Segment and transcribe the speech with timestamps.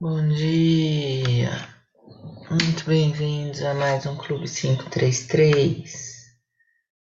[0.00, 1.50] Bom dia,
[2.48, 5.92] muito bem-vindos a mais um Clube 533,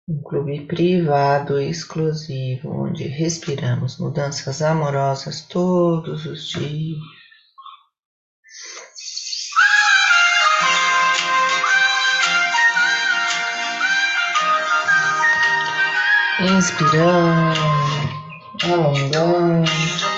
[0.09, 6.99] um clube privado e exclusivo onde respiramos mudanças amorosas todos os dias.
[16.41, 17.61] Inspirando,
[18.65, 20.10] alongando.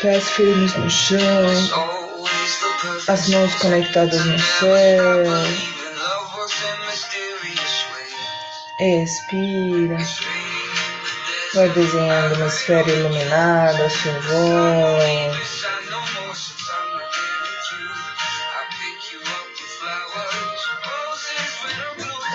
[0.00, 1.20] Pés firmes no chão,
[3.06, 5.24] as mãos conectadas no céu.
[8.80, 9.98] Expira.
[11.54, 15.60] Vai desenhando uma esfera iluminada à sua voz.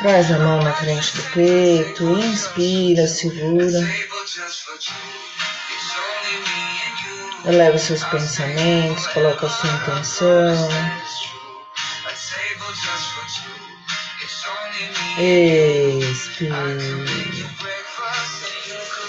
[0.01, 3.79] Traz a mão na frente do peito, inspira, segura.
[7.47, 10.67] Eleva seus pensamentos, coloca sua intenção.
[15.19, 16.55] Expira.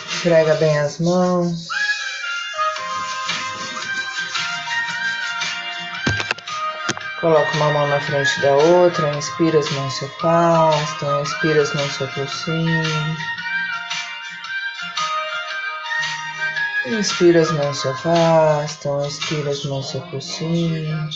[0.06, 1.66] Esfrega bem as mãos.
[7.20, 11.92] Coloca uma mão na frente da outra, inspira, as mãos se afastam, expira, as mãos
[11.94, 13.16] se aproximam.
[16.86, 21.08] Inspira, as mãos se afastam, expira, as mãos se aproximam.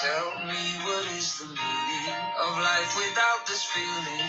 [0.00, 4.27] Tell me what is the meaning of life without this feeling?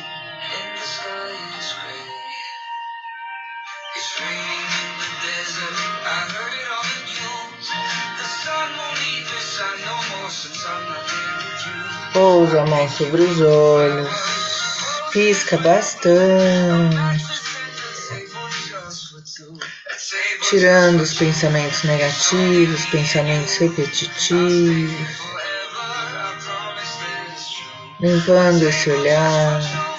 [12.13, 14.09] Pousa a mão sobre os olhos.
[15.11, 17.39] Pisca bastante.
[20.50, 25.07] Tirando os pensamentos negativos, pensamentos repetitivos.
[28.00, 29.89] Limpando esse olhar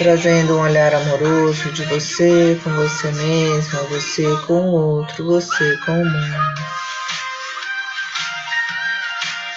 [0.00, 5.92] trazendo um olhar amoroso de você com você mesma, você com o outro, você com
[5.92, 6.79] o mundo.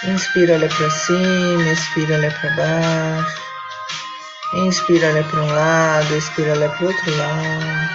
[0.06, 3.42] Inspira, olha para cima, expira, olha para baixo.
[4.56, 7.90] Inspira, olha para um lado, expira, olha para o outro lado.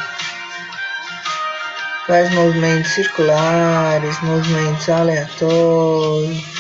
[2.07, 6.59] Faz movimentos circulares, movimentos aleatórios.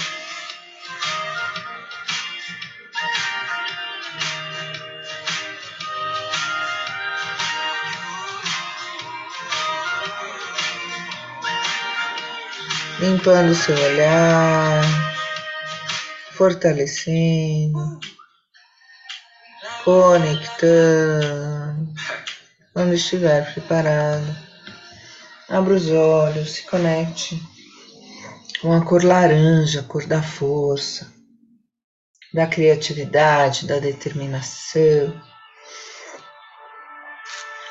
[13.00, 14.82] limpando seu olhar,
[16.38, 17.98] fortalecendo,
[19.84, 20.78] conectando.
[22.72, 24.24] Quando estiver preparado,
[25.48, 27.42] abra os olhos, se conecte
[28.62, 31.12] com a cor laranja, a cor da força,
[32.32, 35.20] da criatividade, da determinação.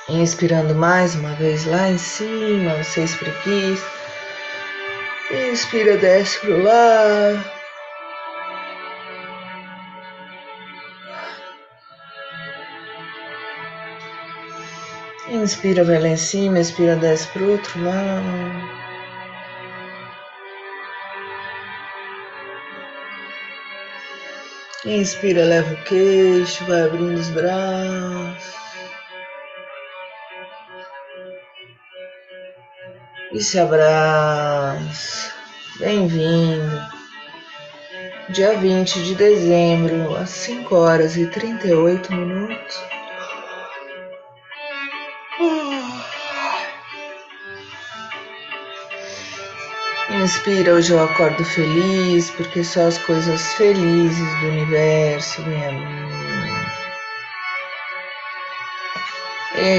[0.10, 3.90] Inspirando mais uma vez lá em cima, você espreguiça.
[5.52, 7.57] Inspira, desce pro lado.
[15.44, 18.78] Inspira, vai lá em cima, expira, desce pro outro lado.
[24.86, 28.58] Inspira, leva o queixo, vai abrindo os braços.
[33.32, 35.32] e se abraça.
[35.80, 36.82] Bem-vindo.
[38.30, 42.97] Dia 20 de dezembro, às 5 horas e 38 minutos.
[50.10, 56.08] Inspira, hoje eu acordo feliz, porque só as coisas felizes do universo vêm a mim.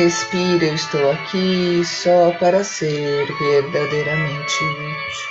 [0.05, 5.29] Expira, eu estou aqui só para ser verdadeiramente útil.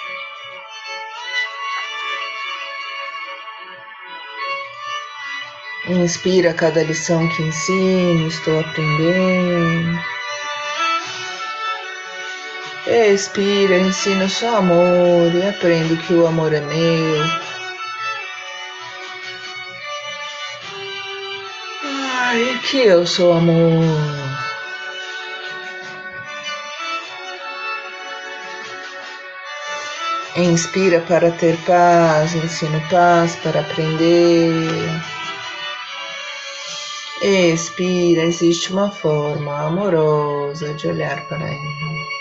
[5.90, 10.17] Inspira cada lição que ensino, estou aprendendo.
[12.90, 17.24] Expira, ensino só amor e aprendo que o amor é meu.
[21.84, 23.84] Ai, que eu sou amor.
[30.38, 35.02] Inspira para ter paz, ensino paz para aprender.
[37.22, 42.17] Expira, existe uma forma amorosa de olhar para ele.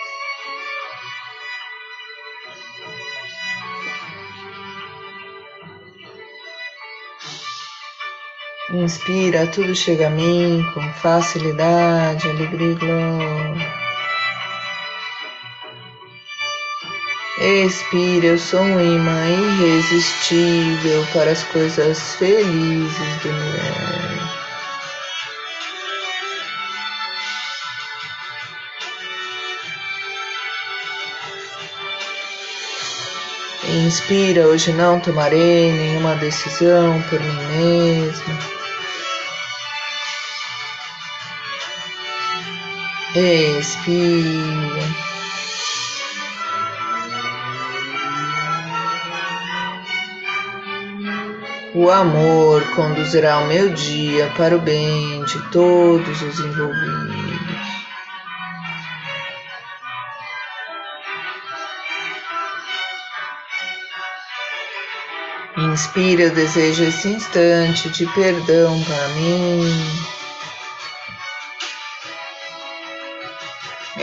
[8.69, 13.87] Inspira, tudo chega a mim com facilidade, alegria e glória.
[17.39, 23.97] Expira, eu sou um imã irresistível para as coisas felizes do universo.
[33.87, 38.56] Inspira, hoje não tomarei nenhuma decisão por mim mesma.
[43.19, 44.83] Expira.
[51.75, 57.47] O amor conduzirá o meu dia para o bem de todos os envolvidos.
[65.57, 70.16] Inspira, eu desejo esse instante de perdão para mim.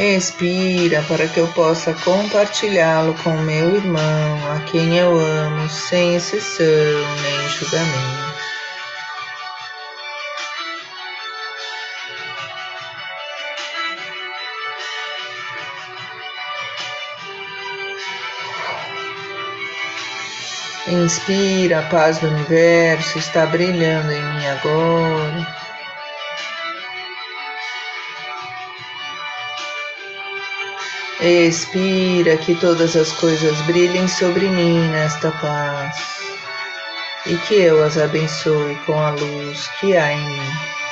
[0.03, 6.65] Expira para que eu possa compartilhá-lo com meu irmão, a quem eu amo, sem exceção
[7.21, 8.33] nem julgamento.
[20.85, 25.62] Inspira, a paz do universo está brilhando em mim agora.
[31.25, 35.95] Expira que todas as coisas brilhem sobre mim nesta paz
[37.25, 40.82] e que eu as abençoe com a luz que há em mim.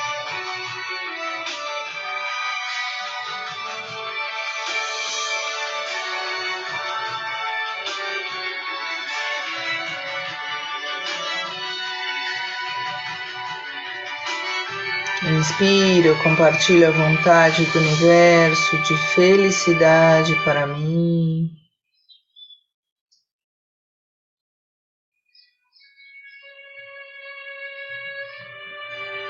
[15.42, 21.50] Inspiro, compartilho a vontade do universo de felicidade para mim.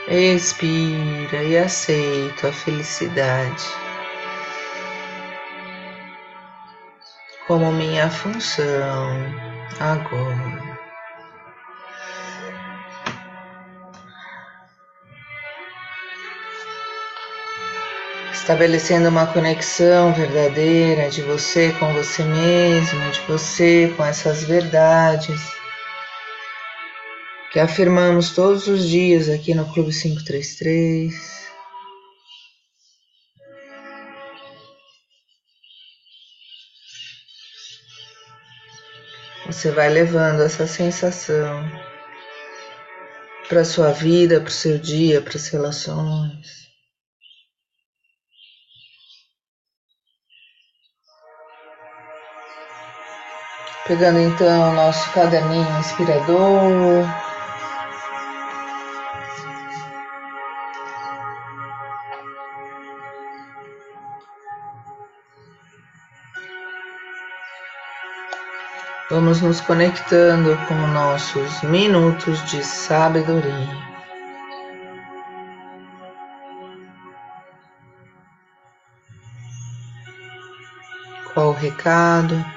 [0.07, 3.65] Expira e aceito a felicidade
[7.47, 9.17] como minha função
[9.81, 10.72] agora.
[18.43, 25.41] Estabelecendo uma conexão verdadeira de você com você mesmo, de você com essas verdades
[27.53, 31.15] que afirmamos todos os dias aqui no Clube 533.
[39.47, 41.65] Você vai levando essa sensação
[43.49, 46.72] para sua vida, para o seu dia, para as relações.
[53.93, 57.07] Pegando então o nosso caderninho inspirador.
[69.11, 73.77] Vamos nos conectando com nossos minutos de sabedoria.
[81.35, 82.52] Qual o recado?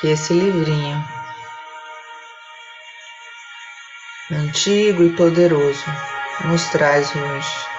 [0.00, 1.04] Que esse livrinho,
[4.32, 5.84] antigo e poderoso,
[6.46, 7.70] nos traz hoje.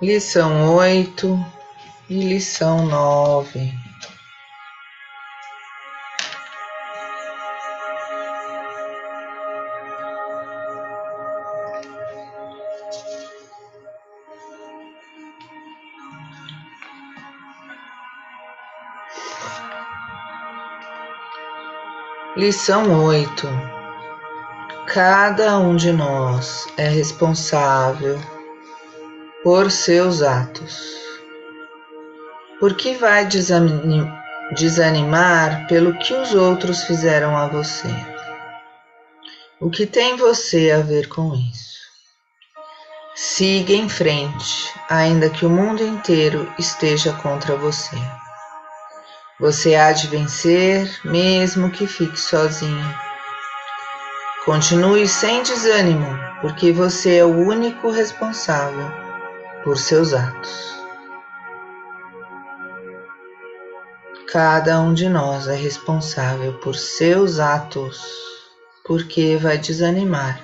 [0.00, 1.38] Lição oito
[2.08, 3.89] e lição nove.
[22.36, 23.48] Lição 8.
[24.86, 28.20] Cada um de nós é responsável
[29.42, 30.94] por seus atos.
[32.60, 33.26] Por que vai
[34.54, 37.88] desanimar pelo que os outros fizeram a você?
[39.60, 41.80] O que tem você a ver com isso?
[43.16, 47.96] Siga em frente, ainda que o mundo inteiro esteja contra você.
[49.40, 52.94] Você há de vencer, mesmo que fique sozinho.
[54.44, 58.92] Continue sem desânimo, porque você é o único responsável
[59.64, 60.78] por seus atos.
[64.30, 68.04] Cada um de nós é responsável por seus atos,
[68.84, 70.38] porque vai desanimar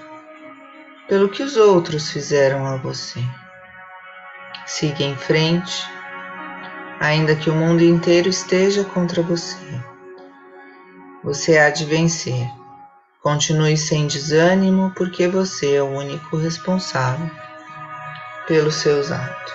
[1.06, 3.20] pelo que os outros fizeram a você.
[4.66, 5.86] Siga em frente,
[7.00, 9.56] ainda que o mundo inteiro esteja contra você.
[11.22, 12.48] Você há de vencer.
[13.22, 17.28] Continue sem desânimo, porque você é o único responsável
[18.46, 19.52] pelos seus atos.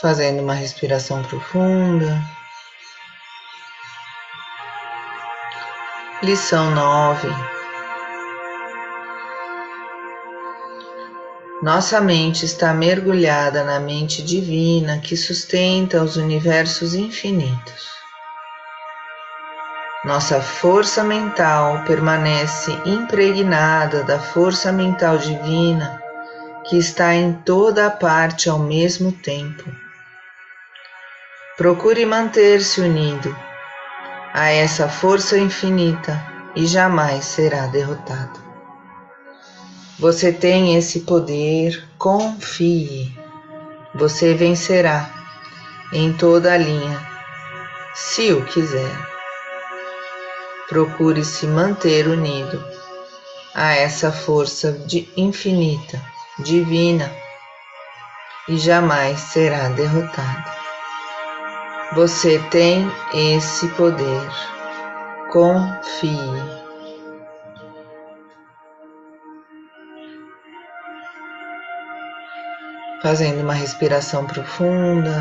[0.00, 2.22] Fazendo uma respiração profunda.
[6.22, 7.28] Lição 9.
[11.64, 17.88] Nossa mente está mergulhada na mente divina que sustenta os universos infinitos.
[20.04, 26.02] Nossa força mental permanece impregnada da força mental divina
[26.68, 29.64] que está em toda a parte ao mesmo tempo.
[31.56, 33.34] Procure manter-se unido
[34.34, 36.22] a essa força infinita
[36.54, 38.43] e jamais será derrotado.
[39.98, 43.16] Você tem esse poder, confie.
[43.94, 45.08] Você vencerá
[45.92, 47.00] em toda a linha,
[47.94, 48.90] se o quiser.
[50.68, 52.64] Procure se manter unido
[53.54, 56.02] a essa força de infinita,
[56.40, 57.12] divina,
[58.48, 60.50] e jamais será derrotado.
[61.94, 64.28] Você tem esse poder.
[65.30, 66.63] Confie.
[73.04, 75.12] Fazendo uma respiração profunda.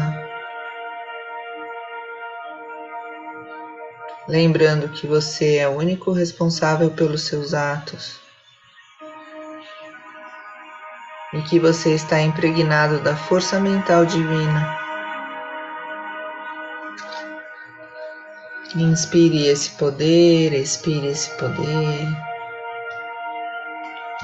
[4.25, 8.22] Lembrando que você é o único responsável pelos seus atos.
[11.34, 14.80] E que você está impregnado da força mental divina
[18.75, 22.33] Inspire esse poder, expire esse poder.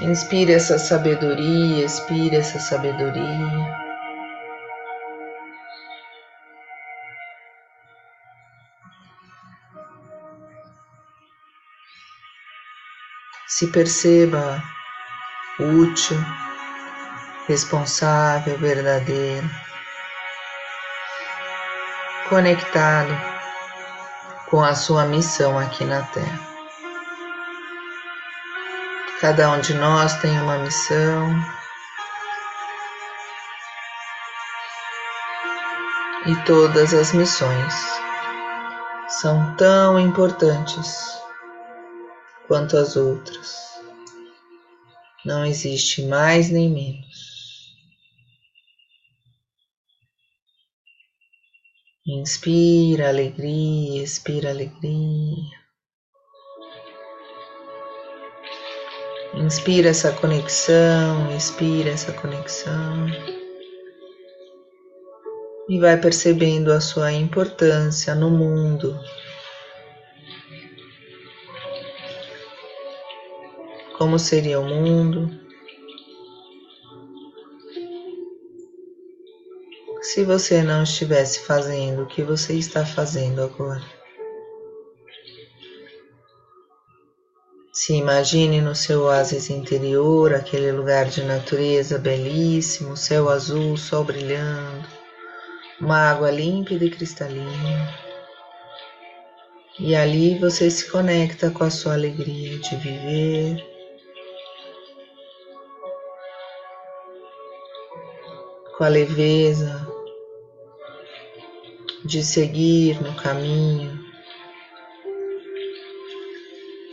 [0.02, 3.90] Inspire essa sabedoria, expire essa sabedoria.
[13.46, 14.64] Se perceba
[15.60, 16.18] útil,
[17.48, 19.50] responsável, verdadeiro,
[22.30, 23.14] conectado
[24.50, 26.49] com a sua missão aqui na Terra.
[29.20, 31.30] Cada um de nós tem uma missão.
[36.26, 37.74] E todas as missões
[39.10, 41.20] são tão importantes
[42.48, 43.82] quanto as outras.
[45.26, 47.76] Não existe mais nem menos.
[52.08, 55.59] Inspira alegria, expira alegria.
[59.34, 63.08] Inspira essa conexão, expira essa conexão.
[65.68, 69.00] E vai percebendo a sua importância no mundo.
[73.98, 75.30] Como seria o mundo
[80.02, 83.99] se você não estivesse fazendo o que você está fazendo agora.
[87.90, 94.88] Se imagine no seu oásis interior, aquele lugar de natureza belíssimo, céu azul, sol brilhando,
[95.82, 97.98] uma água límpida e cristalina.
[99.80, 103.68] E ali você se conecta com a sua alegria de viver.
[108.78, 109.88] Com a leveza
[112.06, 114.09] de seguir no caminho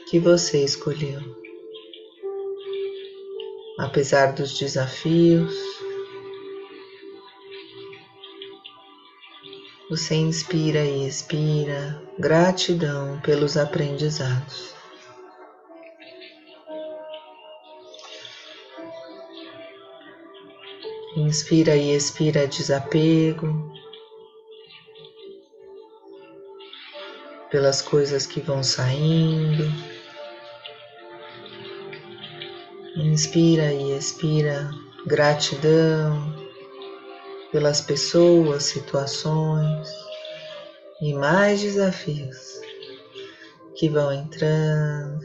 [0.09, 1.21] que você escolheu.
[3.79, 5.55] Apesar dos desafios,
[9.91, 14.75] você inspira e expira gratidão pelos aprendizados.
[21.17, 23.73] Inspira e expira desapego,
[27.51, 29.96] pelas coisas que vão saindo.
[32.97, 34.71] Inspira e expira
[35.07, 36.35] gratidão
[37.53, 39.89] pelas pessoas, situações
[41.03, 42.59] e mais desafios
[43.77, 45.21] que vão entrando,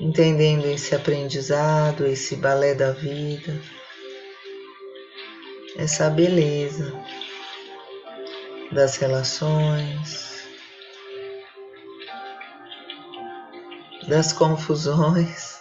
[0.00, 3.60] entendendo esse aprendizado, esse balé da vida,
[5.76, 6.90] essa beleza
[8.72, 10.35] das relações,
[14.08, 15.60] das confusões.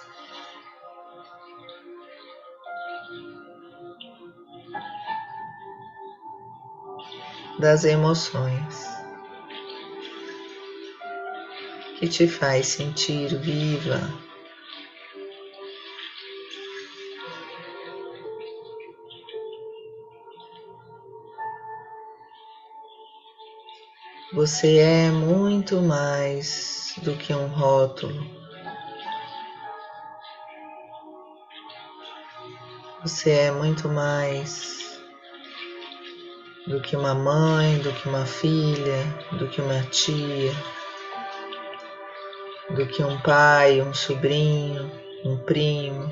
[7.60, 8.86] Das emoções
[11.98, 14.00] que te faz sentir viva.
[24.36, 28.13] Você é muito mais do que um rótulo.
[33.01, 35.00] Você é muito mais
[36.68, 39.06] do que uma mãe, do que uma filha,
[39.39, 40.51] do que uma tia,
[42.72, 44.92] do que um pai, um sobrinho,
[45.24, 46.12] um primo.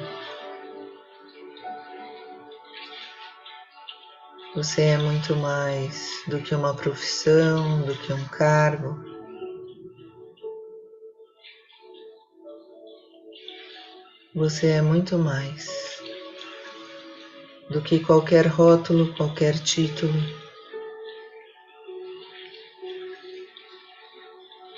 [4.55, 9.03] Você é muito mais do que uma profissão, do que um cargo.
[14.35, 15.99] Você é muito mais
[17.67, 20.13] do que qualquer rótulo, qualquer título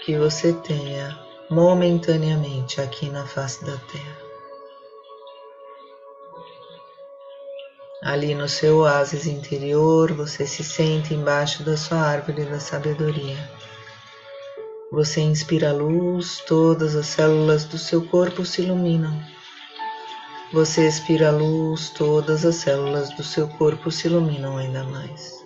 [0.05, 4.25] que você tenha momentaneamente aqui na face da Terra.
[8.06, 13.50] Ali no seu oásis interior, você se sente embaixo da sua árvore da sabedoria.
[14.92, 19.20] Você inspira luz, todas as células do seu corpo se iluminam.
[20.53, 25.44] Você expira luz, todas as células do seu corpo se iluminam ainda mais.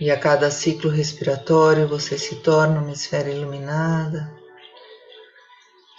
[0.00, 4.42] E a cada ciclo respiratório você se torna uma esfera iluminada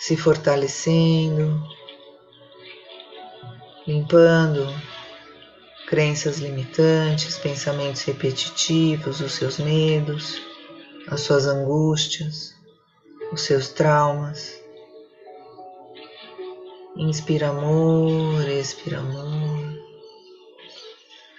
[0.05, 1.67] se fortalecendo,
[3.87, 4.67] limpando
[5.87, 10.39] crenças limitantes, pensamentos repetitivos, os seus medos,
[11.07, 12.53] as suas angústias,
[13.31, 14.61] os seus traumas.
[16.95, 19.73] Inspira amor, expira amor.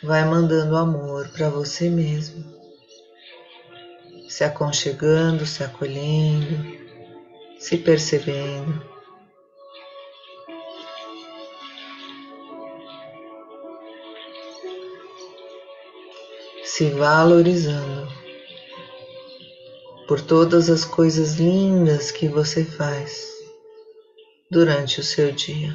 [0.03, 2.45] Vai mandando amor para você mesmo,
[4.29, 6.86] se aconchegando, se acolhendo
[7.59, 8.83] se percebendo.
[16.65, 18.07] Se valorizando
[20.07, 23.27] por todas as coisas lindas que você faz
[24.51, 25.75] durante o seu dia.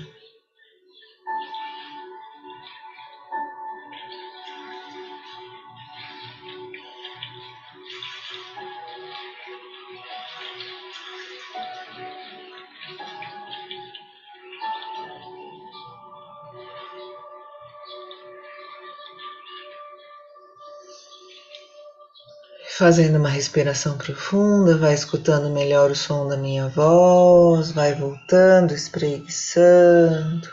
[22.81, 30.49] Fazendo uma respiração profunda, vai escutando melhor o som da minha voz, vai voltando, espreguiçando.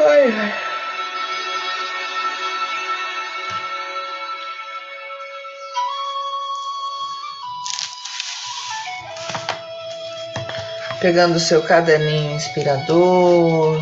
[0.00, 0.54] Ai, ai.
[11.02, 13.78] Pegando o seu caderninho inspirador,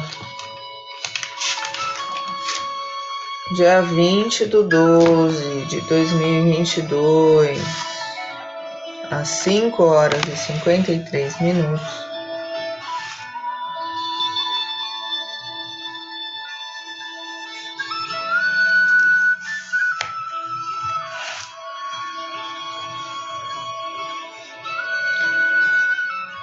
[3.55, 7.59] dia 20 do 12 de 2022,
[9.11, 11.87] às 5 horas e 53 minutos.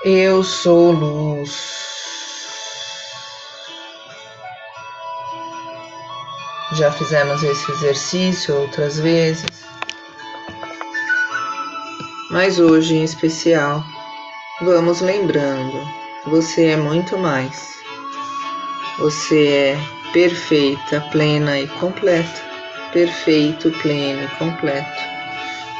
[0.05, 1.78] Eu sou luz.
[6.73, 9.45] Já fizemos esse exercício outras vezes,
[12.29, 13.83] mas hoje em especial,
[14.61, 15.81] vamos lembrando:
[16.27, 17.79] você é muito mais.
[18.99, 19.79] Você é
[20.13, 22.47] perfeita, plena e completa.
[22.93, 25.01] Perfeito, pleno e completo.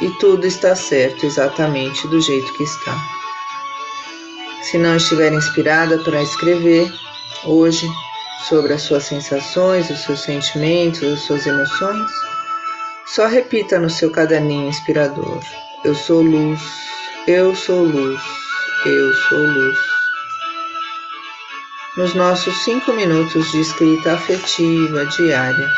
[0.02, 2.98] E tudo está certo exatamente do jeito que está.
[4.64, 6.92] Se não estiver inspirada para escrever,
[7.44, 7.88] hoje
[8.48, 12.12] sobre as suas sensações, os seus sentimentos, as suas emoções,
[13.06, 15.40] só repita no seu caderninho inspirador:
[15.84, 16.62] Eu sou luz,
[17.28, 18.22] eu sou luz,
[18.86, 19.78] eu sou luz.
[21.98, 25.70] Nos nossos cinco minutos de escrita afetiva diária.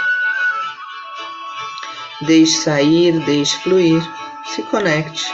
[2.21, 4.03] Deixe sair, deixe fluir,
[4.45, 5.25] se conecte,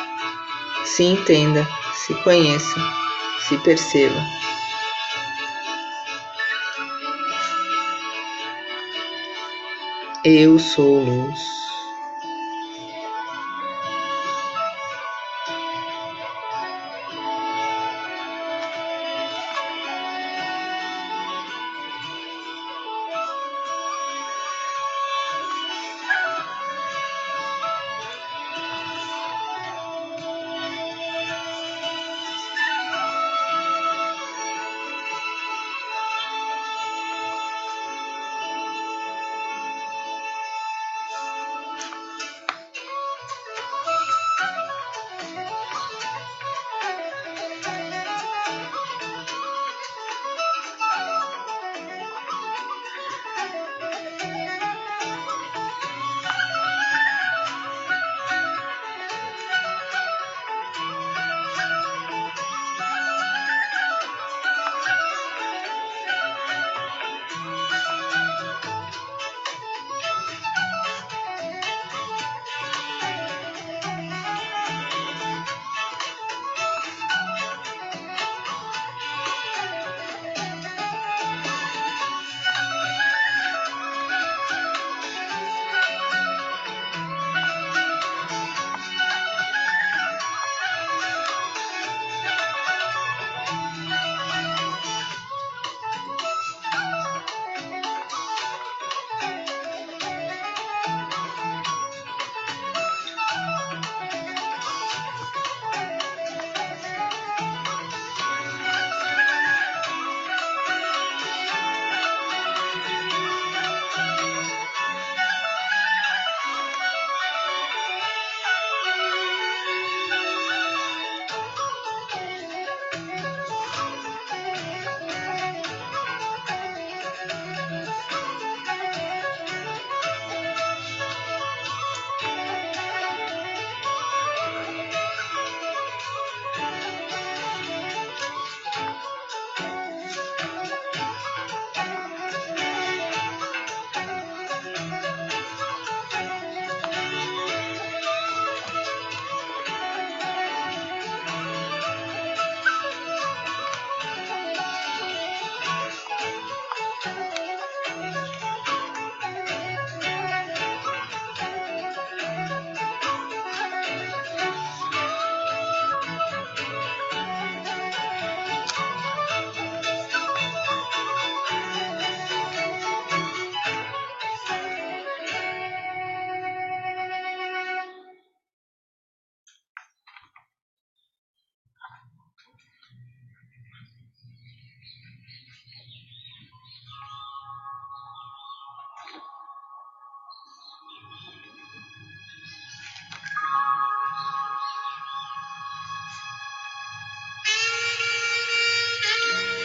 [0.85, 2.79] se entenda, se conheça,
[3.47, 4.23] se perceba.
[10.29, 11.66] Eu sou luz.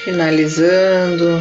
[0.04, 1.40] Finalizando.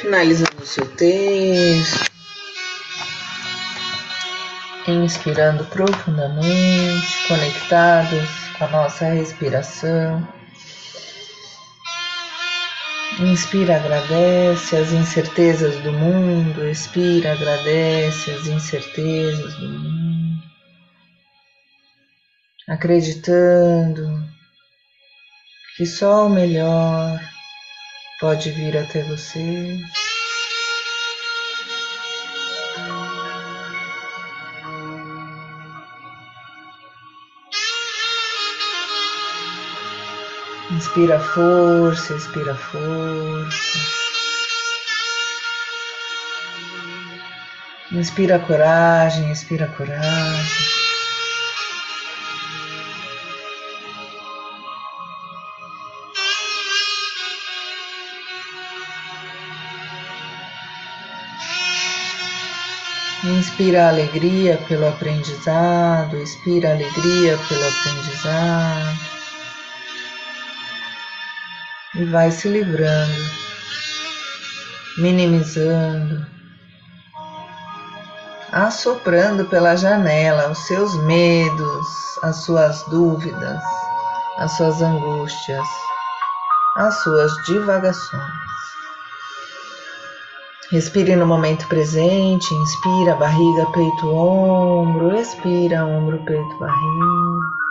[0.00, 2.07] Finalizando o seu texto
[5.08, 10.28] inspirando profundamente, conectados com a nossa respiração.
[13.18, 20.42] Inspira, agradece as incertezas do mundo, expira, agradece as incertezas do mundo,
[22.68, 24.28] acreditando
[25.74, 27.18] que só o melhor
[28.20, 29.80] pode vir até você.
[40.78, 43.78] Inspira força, expira força.
[47.90, 50.46] Inspira coragem, expira coragem.
[63.24, 69.17] Inspira alegria pelo aprendizado, expira alegria pelo aprendizado.
[71.98, 73.24] E vai se livrando,
[74.98, 76.24] minimizando,
[78.52, 81.86] assoprando pela janela os seus medos,
[82.22, 83.60] as suas dúvidas,
[84.38, 85.66] as suas angústias,
[86.76, 88.22] as suas divagações.
[90.70, 97.67] Respire no momento presente, inspira barriga, peito, ombro, expira ombro, peito, barriga.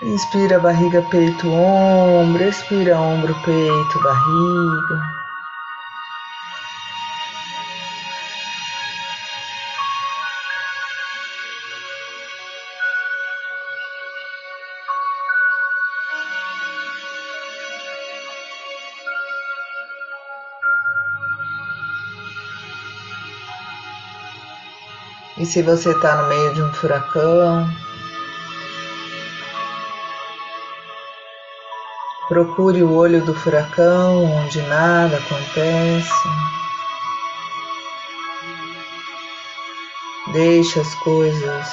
[0.00, 5.18] Inspira barriga, peito, ombro, expira ombro, peito, barriga.
[25.36, 27.68] E se você está no meio de um furacão,
[32.28, 36.28] procure o olho do furacão onde nada acontece.
[40.32, 41.66] Deixe as coisas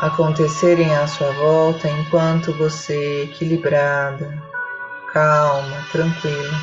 [0.00, 4.42] acontecerem à sua volta enquanto você, equilibrada,
[5.12, 6.60] calma, tranquila,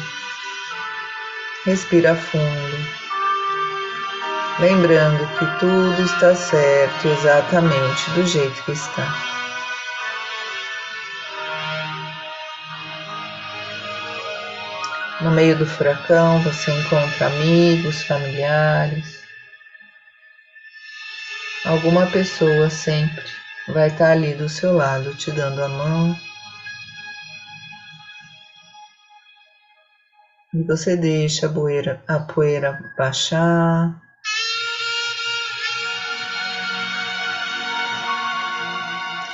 [1.66, 2.98] respira fundo
[4.60, 9.37] lembrando que tudo está certo exatamente do jeito que está.
[15.22, 19.24] No meio do furacão você encontra amigos, familiares.
[21.66, 23.26] Alguma pessoa sempre
[23.68, 26.16] vai estar ali do seu lado te dando a mão.
[30.54, 34.08] E você deixa a poeira, a poeira baixar.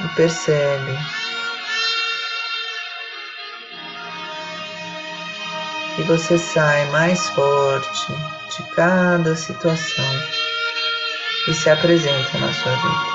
[0.03, 1.22] e percebe
[5.95, 8.13] que você sai mais forte
[8.55, 10.05] de cada situação
[11.45, 13.13] que se apresenta na sua vida.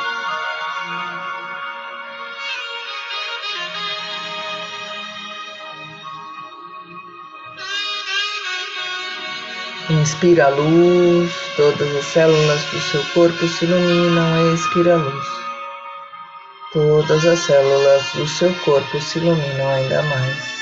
[9.91, 15.27] Inspira a luz, todas as células do seu corpo se iluminam, expira a luz.
[16.73, 20.58] Todas as células do seu corpo se iluminam ainda mais.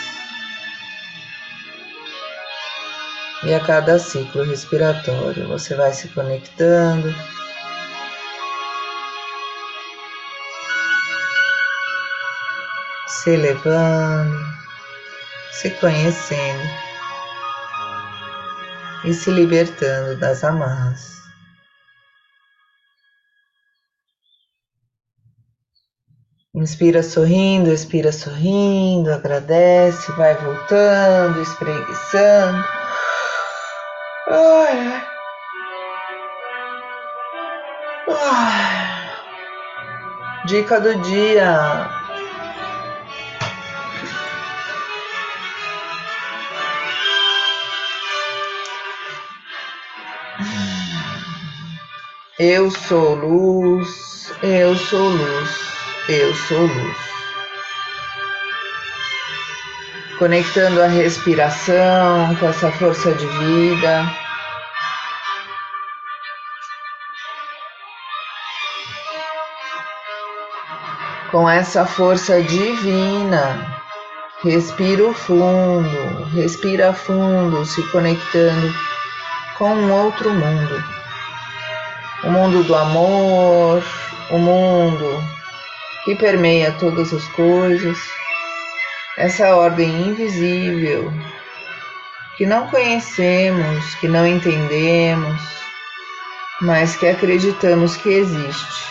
[3.46, 7.14] E a cada ciclo respiratório você vai se conectando.
[13.06, 14.36] Se elevando,
[15.52, 16.64] se conhecendo
[19.04, 21.14] e se libertando das amarras.
[26.52, 32.85] Inspira sorrindo, expira sorrindo, agradece, vai voltando, espreguiçando.
[34.28, 35.02] Ai,
[38.08, 38.56] ai.
[40.46, 41.88] Dica do dia.
[52.38, 55.50] Eu sou luz, eu sou luz.
[56.08, 57.15] Eu sou luz.
[60.18, 64.10] Conectando a respiração com essa força de vida.
[71.30, 73.76] Com essa força divina.
[74.42, 78.72] Respira fundo, respira fundo, se conectando
[79.58, 80.84] com um outro mundo.
[82.24, 83.82] O mundo do amor,
[84.30, 85.36] o mundo
[86.04, 87.98] que permeia todas as coisas,
[89.16, 91.12] essa ordem invisível
[92.36, 95.40] que não conhecemos, que não entendemos,
[96.60, 98.86] mas que acreditamos que existe.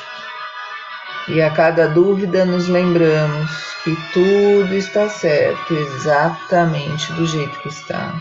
[1.28, 3.52] E a cada dúvida nos lembramos
[3.84, 8.14] que tudo está certo exatamente do jeito que está.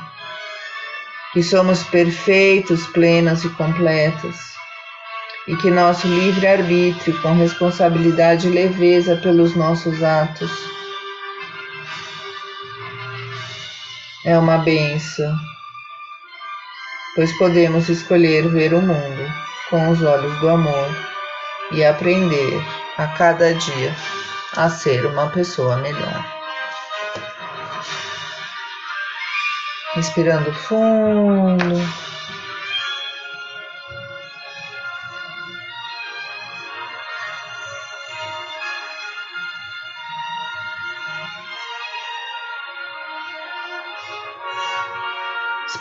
[1.32, 4.54] Que somos perfeitos, plenas e completas
[5.46, 10.50] e que nosso livre-arbítrio, com responsabilidade e leveza pelos nossos atos,
[14.24, 15.36] é uma benção,
[17.14, 19.32] pois podemos escolher ver o mundo
[19.68, 20.88] com os olhos do amor
[21.72, 22.62] e aprender
[22.96, 23.94] a cada dia
[24.56, 26.24] a ser uma pessoa melhor.
[29.94, 32.13] Respirando fundo.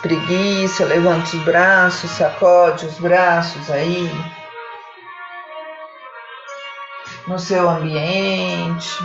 [0.04, 4.10] Espreguiça, levanta os braços, sacode os braços aí.
[7.26, 8.98] No seu ambiente.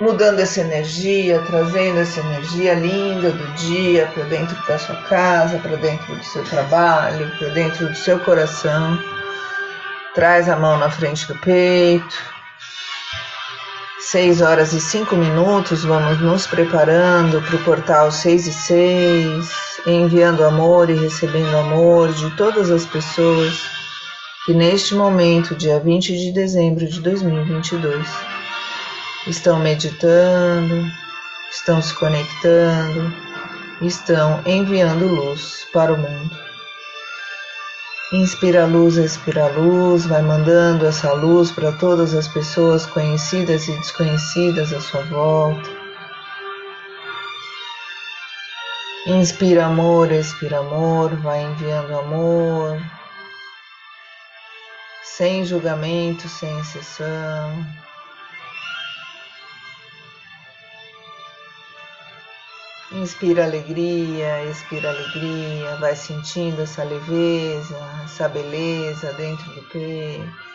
[0.00, 5.76] mudando essa energia, trazendo essa energia linda do dia para dentro da sua casa, para
[5.76, 8.98] dentro do seu trabalho, para dentro do seu coração.
[10.12, 12.41] Traz a mão na frente do peito.
[14.04, 19.50] Seis horas e cinco minutos, vamos nos preparando para o portal 6 e 6,
[19.86, 23.62] enviando amor e recebendo amor de todas as pessoas
[24.44, 28.06] que neste momento, dia 20 de dezembro de 2022,
[29.28, 30.84] estão meditando,
[31.50, 33.14] estão se conectando,
[33.80, 36.51] estão enviando luz para o mundo.
[38.12, 44.70] Inspira luz, expira luz, vai mandando essa luz para todas as pessoas conhecidas e desconhecidas
[44.70, 45.70] à sua volta.
[49.06, 52.78] Inspira amor, expira amor, vai enviando amor,
[55.02, 57.66] sem julgamento, sem exceção.
[62.94, 67.74] Inspira alegria, expira alegria, vai sentindo essa leveza,
[68.04, 70.52] essa beleza dentro do peito.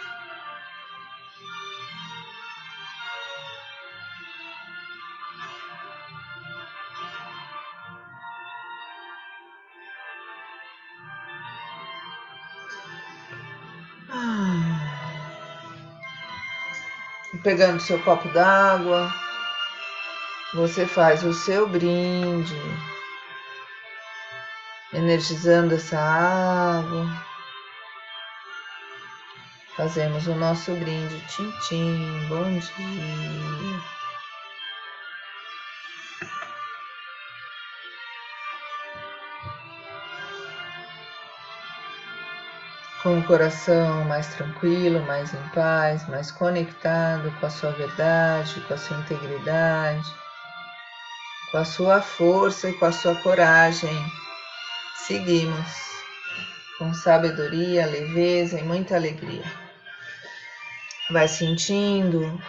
[14.09, 14.79] Ah.
[17.43, 19.26] Pegando seu copo d'água.
[20.53, 22.55] Você faz o seu brinde,
[24.93, 27.05] energizando essa água.
[29.75, 33.97] Fazemos o nosso brinde, tintim, bom dia.
[43.03, 48.73] com o coração mais tranquilo, mais em paz, mais conectado com a sua verdade, com
[48.73, 50.26] a sua integridade
[51.51, 53.95] com a sua força e com a sua coragem,
[54.95, 55.87] seguimos
[56.77, 59.45] com sabedoria, leveza e muita alegria.
[61.09, 62.39] Vai sentindo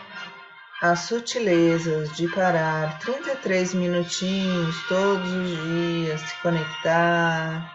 [0.82, 7.72] as sutilezas de parar 33 minutinhos todos os dias, se conectar,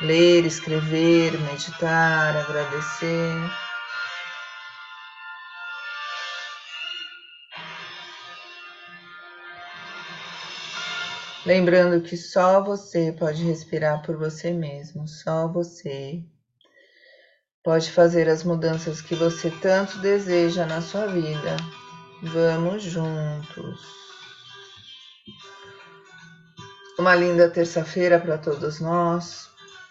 [0.00, 3.50] ler, escrever, meditar, agradecer.
[11.44, 16.22] Lembrando que só você pode respirar por você mesmo, só você
[17.64, 21.56] pode fazer as mudanças que você tanto deseja na sua vida.
[22.22, 23.80] Vamos juntos.
[26.96, 29.50] Uma linda terça-feira para todos nós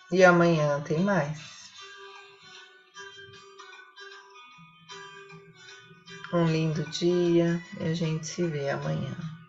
[0.09, 1.37] e amanhã tem mais.
[6.33, 9.40] Um lindo dia e a gente se vê amanhã.